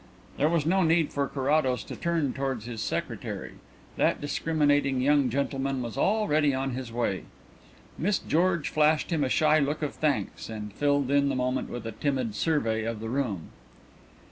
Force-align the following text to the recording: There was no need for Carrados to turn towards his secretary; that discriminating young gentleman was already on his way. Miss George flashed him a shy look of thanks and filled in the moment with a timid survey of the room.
There 0.37 0.49
was 0.49 0.65
no 0.65 0.81
need 0.81 1.13
for 1.13 1.27
Carrados 1.27 1.83
to 1.83 1.95
turn 1.95 2.33
towards 2.33 2.65
his 2.65 2.81
secretary; 2.81 3.51
that 3.97 4.19
discriminating 4.19 4.99
young 4.99 5.29
gentleman 5.29 5.83
was 5.83 5.95
already 5.95 6.55
on 6.55 6.71
his 6.71 6.91
way. 6.91 7.25
Miss 7.99 8.17
George 8.17 8.69
flashed 8.69 9.11
him 9.11 9.23
a 9.23 9.29
shy 9.29 9.59
look 9.59 9.83
of 9.83 9.93
thanks 9.93 10.49
and 10.49 10.73
filled 10.73 11.11
in 11.11 11.29
the 11.29 11.35
moment 11.35 11.69
with 11.69 11.85
a 11.85 11.91
timid 11.91 12.33
survey 12.33 12.83
of 12.83 12.99
the 12.99 13.09
room. 13.09 13.49